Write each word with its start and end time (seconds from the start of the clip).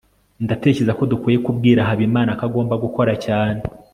ndatekereza 0.45 0.93
ko 0.99 1.03
dukwiye 1.11 1.39
kubwira 1.45 1.81
habimana 1.89 2.31
ko 2.37 2.43
agomba 2.47 2.75
gukora 2.83 3.13
cyane 3.25 3.59